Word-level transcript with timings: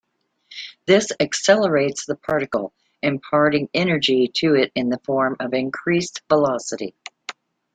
This 0.87 1.11
accelerates 1.19 2.07
the 2.07 2.15
particle, 2.15 2.73
imparting 3.03 3.69
energy 3.71 4.31
to 4.37 4.55
it 4.55 4.71
in 4.73 4.89
the 4.89 4.97
form 5.05 5.35
of 5.39 5.53
increased 5.53 6.23
velocity. 6.27 6.95